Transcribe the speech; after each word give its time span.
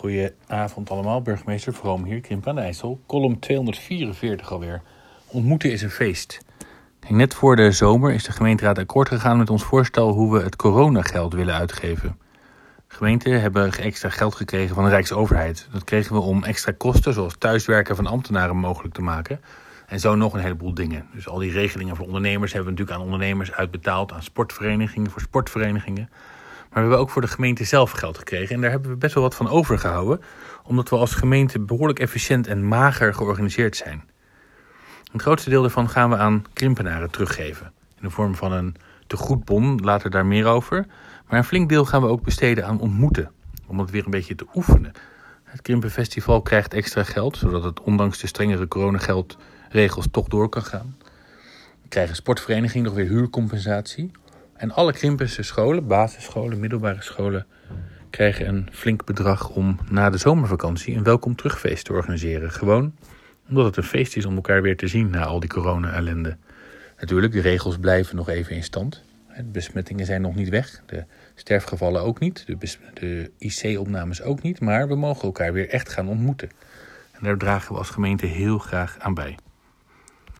Goedenavond 0.00 0.90
allemaal, 0.90 1.22
burgemeester 1.22 1.74
Vroom 1.74 2.04
hier, 2.04 2.20
Krimp 2.20 2.46
aan 2.46 2.58
IJssel. 2.58 3.00
Column 3.06 3.38
244 3.38 4.52
alweer. 4.52 4.82
Ontmoeten 5.26 5.72
is 5.72 5.82
een 5.82 5.90
feest. 5.90 6.40
net 7.08 7.34
voor 7.34 7.56
de 7.56 7.72
zomer 7.72 8.12
is 8.12 8.24
de 8.24 8.32
gemeenteraad 8.32 8.78
akkoord 8.78 9.08
gegaan 9.08 9.38
met 9.38 9.50
ons 9.50 9.64
voorstel 9.64 10.12
hoe 10.12 10.32
we 10.32 10.42
het 10.42 10.56
coronageld 10.56 11.32
willen 11.32 11.54
uitgeven. 11.54 12.18
Gemeenten 12.86 13.40
hebben 13.40 13.72
extra 13.72 14.08
geld 14.08 14.34
gekregen 14.34 14.74
van 14.74 14.84
de 14.84 14.90
Rijksoverheid. 14.90 15.68
Dat 15.72 15.84
kregen 15.84 16.14
we 16.14 16.20
om 16.20 16.44
extra 16.44 16.72
kosten, 16.78 17.12
zoals 17.12 17.36
thuiswerken 17.38 17.96
van 17.96 18.06
ambtenaren, 18.06 18.56
mogelijk 18.56 18.94
te 18.94 19.02
maken. 19.02 19.40
En 19.86 20.00
zo 20.00 20.14
nog 20.14 20.34
een 20.34 20.40
heleboel 20.40 20.74
dingen. 20.74 21.06
Dus 21.14 21.28
al 21.28 21.38
die 21.38 21.52
regelingen 21.52 21.96
voor 21.96 22.06
ondernemers 22.06 22.52
hebben 22.52 22.72
we 22.72 22.78
natuurlijk 22.78 22.98
aan 22.98 23.12
ondernemers 23.12 23.52
uitbetaald, 23.52 24.12
aan 24.12 24.22
sportverenigingen, 24.22 25.10
voor 25.10 25.20
sportverenigingen. 25.20 26.08
Maar 26.70 26.82
we 26.82 26.88
hebben 26.88 26.98
ook 26.98 27.10
voor 27.10 27.22
de 27.22 27.28
gemeente 27.28 27.64
zelf 27.64 27.90
geld 27.90 28.18
gekregen. 28.18 28.54
En 28.54 28.60
daar 28.60 28.70
hebben 28.70 28.90
we 28.90 28.96
best 28.96 29.14
wel 29.14 29.22
wat 29.22 29.34
van 29.34 29.48
overgehouden. 29.48 30.20
Omdat 30.62 30.88
we 30.88 30.96
als 30.96 31.14
gemeente 31.14 31.58
behoorlijk 31.58 31.98
efficiënt 31.98 32.46
en 32.46 32.68
mager 32.68 33.14
georganiseerd 33.14 33.76
zijn. 33.76 34.04
Het 35.12 35.22
grootste 35.22 35.50
deel 35.50 35.60
daarvan 35.60 35.88
gaan 35.88 36.10
we 36.10 36.16
aan 36.16 36.44
krimpenaren 36.52 37.10
teruggeven. 37.10 37.72
In 37.96 38.02
de 38.02 38.10
vorm 38.10 38.34
van 38.34 38.52
een 38.52 38.76
tegoedbon, 39.06 39.80
later 39.80 40.10
daar 40.10 40.26
meer 40.26 40.46
over. 40.46 40.86
Maar 41.28 41.38
een 41.38 41.44
flink 41.44 41.68
deel 41.68 41.84
gaan 41.84 42.02
we 42.02 42.08
ook 42.08 42.22
besteden 42.22 42.66
aan 42.66 42.80
ontmoeten. 42.80 43.30
Om 43.66 43.78
het 43.78 43.90
weer 43.90 44.04
een 44.04 44.10
beetje 44.10 44.34
te 44.34 44.46
oefenen. 44.54 44.92
Het 45.44 45.62
Krimpenfestival 45.62 46.42
krijgt 46.42 46.74
extra 46.74 47.02
geld, 47.04 47.36
zodat 47.36 47.62
het 47.62 47.80
ondanks 47.80 48.18
de 48.18 48.26
strengere 48.26 48.68
coronageldregels 48.68 50.06
toch 50.10 50.28
door 50.28 50.48
kan 50.48 50.62
gaan. 50.62 50.96
We 51.82 51.88
krijgen 51.88 52.16
sportvereniging 52.16 52.84
nog 52.84 52.94
weer 52.94 53.08
huurcompensatie. 53.08 54.10
En 54.60 54.72
alle 54.72 54.92
Krimpense 54.92 55.42
scholen, 55.42 55.86
basisscholen, 55.86 56.60
middelbare 56.60 57.02
scholen, 57.02 57.46
krijgen 58.10 58.48
een 58.48 58.68
flink 58.72 59.04
bedrag 59.04 59.48
om 59.48 59.78
na 59.90 60.10
de 60.10 60.18
zomervakantie 60.18 60.96
een 60.96 61.02
welkom 61.02 61.36
terugfeest 61.36 61.84
te 61.84 61.92
organiseren. 61.92 62.50
Gewoon 62.50 62.94
omdat 63.48 63.64
het 63.64 63.76
een 63.76 63.82
feest 63.82 64.16
is 64.16 64.24
om 64.24 64.34
elkaar 64.34 64.62
weer 64.62 64.76
te 64.76 64.86
zien 64.86 65.10
na 65.10 65.24
al 65.24 65.40
die 65.40 65.48
corona-ellende. 65.48 66.36
Natuurlijk, 66.98 67.32
de 67.32 67.40
regels 67.40 67.78
blijven 67.78 68.16
nog 68.16 68.28
even 68.28 68.56
in 68.56 68.62
stand. 68.62 69.02
De 69.36 69.42
besmettingen 69.42 70.06
zijn 70.06 70.20
nog 70.20 70.34
niet 70.34 70.48
weg, 70.48 70.82
de 70.86 71.04
sterfgevallen 71.34 72.02
ook 72.02 72.20
niet, 72.20 72.46
de, 72.46 72.76
de 72.94 73.30
IC-opnames 73.38 74.22
ook 74.22 74.42
niet, 74.42 74.60
maar 74.60 74.88
we 74.88 74.94
mogen 74.94 75.22
elkaar 75.22 75.52
weer 75.52 75.68
echt 75.68 75.88
gaan 75.88 76.08
ontmoeten. 76.08 76.50
En 77.12 77.20
daar 77.22 77.36
dragen 77.36 77.72
we 77.72 77.78
als 77.78 77.90
gemeente 77.90 78.26
heel 78.26 78.58
graag 78.58 78.96
aan 78.98 79.14
bij. 79.14 79.36